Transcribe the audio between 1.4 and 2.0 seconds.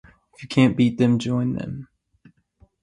them!